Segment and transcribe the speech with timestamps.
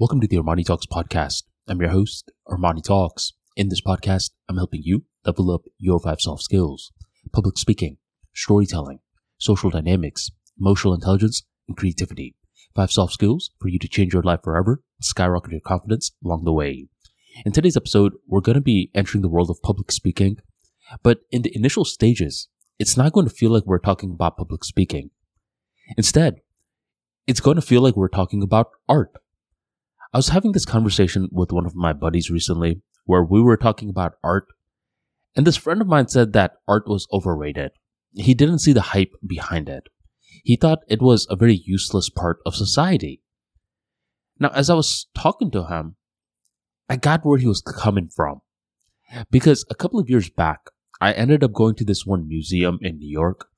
[0.00, 1.42] Welcome to the Armani Talks podcast.
[1.66, 3.32] I'm your host, Armani Talks.
[3.56, 6.92] In this podcast, I'm helping you level up your five soft skills
[7.32, 7.96] public speaking,
[8.32, 9.00] storytelling,
[9.38, 12.36] social dynamics, emotional intelligence, and creativity.
[12.76, 16.44] Five soft skills for you to change your life forever and skyrocket your confidence along
[16.44, 16.86] the way.
[17.44, 20.36] In today's episode, we're going to be entering the world of public speaking,
[21.02, 22.46] but in the initial stages,
[22.78, 25.10] it's not going to feel like we're talking about public speaking.
[25.96, 26.36] Instead,
[27.26, 29.18] it's going to feel like we're talking about art.
[30.12, 33.90] I was having this conversation with one of my buddies recently where we were talking
[33.90, 34.46] about art,
[35.36, 37.72] and this friend of mine said that art was overrated.
[38.14, 39.84] He didn't see the hype behind it.
[40.44, 43.20] He thought it was a very useless part of society.
[44.38, 45.96] Now, as I was talking to him,
[46.88, 48.40] I got where he was coming from.
[49.30, 52.98] Because a couple of years back, I ended up going to this one museum in
[52.98, 53.48] New York,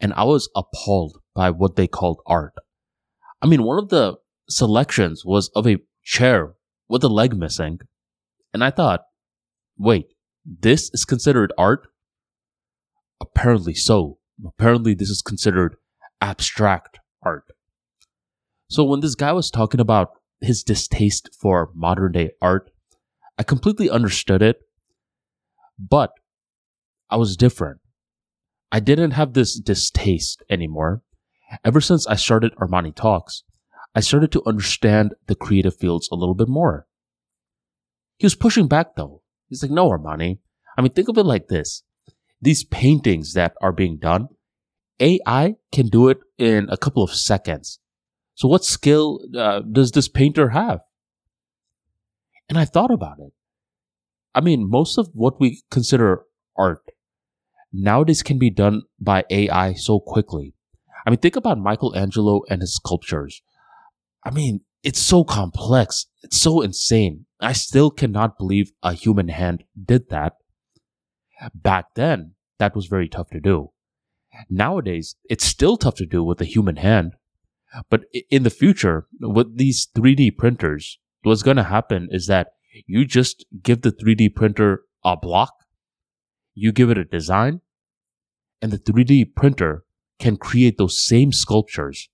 [0.00, 2.54] and I was appalled by what they called art.
[3.42, 4.16] I mean, one of the
[4.48, 5.78] selections was of a
[6.10, 6.54] chair
[6.88, 7.78] with a leg missing.
[8.52, 9.02] And I thought,
[9.78, 10.06] wait,
[10.44, 11.86] this is considered art?
[13.20, 14.18] Apparently so.
[14.44, 15.76] Apparently, this is considered
[16.20, 17.44] abstract art.
[18.68, 22.70] So, when this guy was talking about his distaste for modern day art,
[23.38, 24.56] I completely understood it,
[25.78, 26.12] but
[27.10, 27.80] I was different.
[28.72, 31.02] I didn't have this distaste anymore.
[31.64, 33.42] Ever since I started Armani Talks,
[33.94, 36.86] I started to understand the creative fields a little bit more.
[38.18, 39.22] He was pushing back though.
[39.48, 40.38] He's like, no, Armani.
[40.76, 41.82] I mean, think of it like this.
[42.40, 44.28] These paintings that are being done,
[45.00, 47.80] AI can do it in a couple of seconds.
[48.34, 50.80] So what skill uh, does this painter have?
[52.48, 53.32] And I thought about it.
[54.34, 56.22] I mean, most of what we consider
[56.56, 56.82] art
[57.72, 60.54] nowadays can be done by AI so quickly.
[61.06, 63.42] I mean, think about Michelangelo and his sculptures.
[64.24, 66.06] I mean, it's so complex.
[66.22, 67.26] It's so insane.
[67.40, 70.34] I still cannot believe a human hand did that.
[71.54, 73.70] Back then, that was very tough to do.
[74.48, 77.14] Nowadays, it's still tough to do with a human hand.
[77.88, 82.48] But in the future, with these 3D printers, what's going to happen is that
[82.86, 85.54] you just give the 3D printer a block,
[86.54, 87.60] you give it a design,
[88.60, 89.84] and the 3D printer
[90.18, 92.08] can create those same sculptures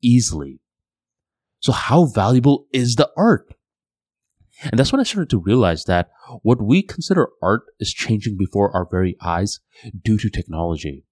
[0.00, 0.60] easily
[1.60, 3.54] so how valuable is the art?
[4.62, 6.10] And that's when I started to realize that
[6.42, 9.60] what we consider art is changing before our very eyes
[10.04, 11.04] due to technology.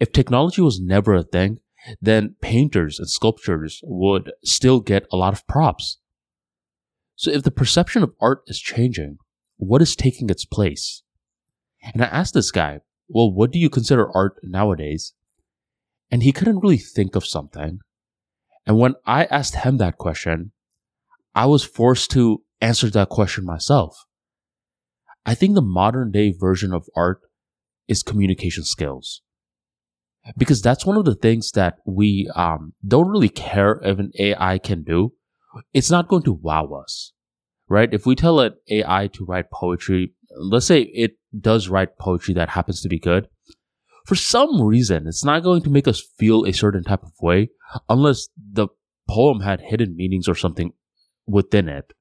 [0.00, 1.60] If technology was never a thing,
[2.00, 5.98] then painters and sculptors would still get a lot of props.
[7.14, 9.18] So if the perception of art is changing,
[9.56, 11.02] what is taking its place?
[11.94, 15.14] And I asked this guy, well, what do you consider art nowadays?
[16.10, 17.80] And he couldn't really think of something.
[18.66, 20.52] And when I asked him that question,
[21.34, 24.04] I was forced to answer that question myself.
[25.24, 27.20] I think the modern day version of art
[27.88, 29.22] is communication skills.
[30.36, 34.58] Because that's one of the things that we um, don't really care if an AI
[34.58, 35.14] can do.
[35.72, 37.12] It's not going to wow us,
[37.68, 37.92] right?
[37.92, 42.50] If we tell an AI to write poetry, let's say it does write poetry that
[42.50, 43.28] happens to be good,
[44.10, 47.48] for some reason, it's not going to make us feel a certain type of way
[47.88, 48.66] unless the
[49.08, 50.72] poem had hidden meanings or something
[51.28, 51.92] within it.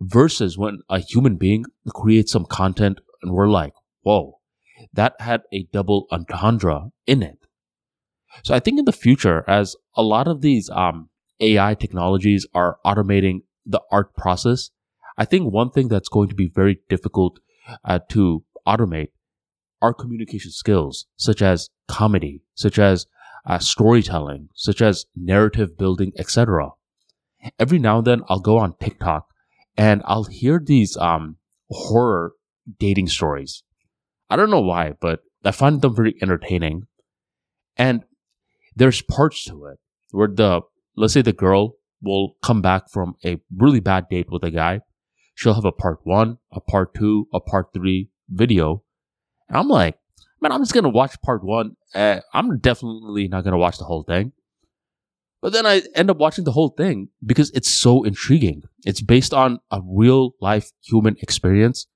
[0.00, 4.40] Versus when a human being creates some content and we're like, whoa,
[4.92, 7.38] that had a double entendre in it.
[8.42, 12.78] So I think in the future, as a lot of these um, AI technologies are
[12.84, 14.70] automating the art process,
[15.16, 17.38] I think one thing that's going to be very difficult
[17.84, 19.10] uh, to automate
[19.84, 23.06] our communication skills, such as comedy, such as
[23.44, 26.70] uh, storytelling, such as narrative building, etc.
[27.58, 29.26] Every now and then, I'll go on TikTok
[29.76, 31.36] and I'll hear these um,
[31.68, 32.32] horror
[32.78, 33.62] dating stories.
[34.30, 36.84] I don't know why, but I find them very entertaining.
[37.76, 38.04] And
[38.74, 39.78] there's parts to it
[40.12, 40.62] where the,
[40.96, 44.80] let's say the girl will come back from a really bad date with a guy.
[45.34, 48.83] She'll have a part one, a part two, a part three video
[49.54, 49.96] and I'm like,
[50.40, 51.76] man, I'm just to watch part one.
[51.94, 54.32] Uh, I'm definitely not to watch the whole thing.
[55.40, 58.62] But then I end up watching the whole thing because it's so intriguing.
[58.84, 61.86] It's based on a real life human experience.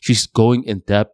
[0.00, 1.12] She's going in depth.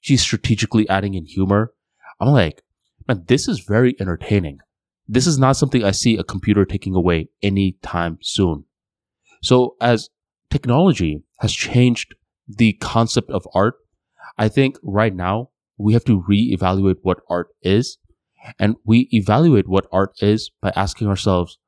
[0.00, 1.74] She's strategically adding in humor.
[2.18, 2.62] I'm like,
[3.06, 4.60] man, this is very entertaining.
[5.06, 8.64] This is not something I see a computer taking away anytime soon.
[9.42, 10.08] So as
[10.48, 12.14] technology has changed
[12.48, 13.74] the concept of art,
[14.38, 17.98] I think right now we have to reevaluate what art is.
[18.58, 21.58] And we evaluate what art is by asking ourselves,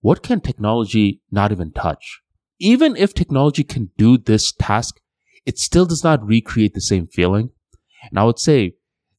[0.00, 2.20] what can technology not even touch?
[2.60, 5.00] Even if technology can do this task,
[5.44, 7.50] it still does not recreate the same feeling.
[8.08, 8.74] And I would say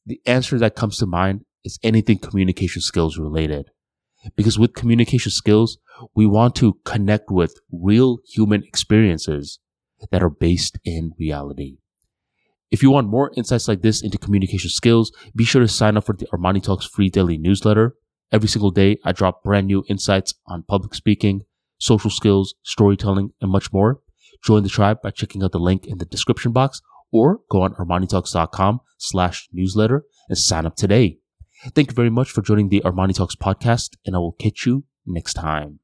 [0.06, 3.66] the answer that comes to mind is anything communication skills related.
[4.34, 5.78] Because with communication skills,
[6.14, 9.58] we want to connect with real human experiences
[10.10, 11.76] that are based in reality.
[12.70, 16.04] If you want more insights like this into communication skills, be sure to sign up
[16.04, 17.94] for the Armani Talks free daily newsletter.
[18.30, 21.42] Every single day, I drop brand new insights on public speaking,
[21.78, 24.00] social skills, storytelling, and much more.
[24.44, 27.74] Join the tribe by checking out the link in the description box or go on
[27.74, 31.18] armanitalks.com slash newsletter and sign up today.
[31.74, 34.84] Thank you very much for joining the Armani Talks podcast, and I will catch you
[35.06, 35.80] next time.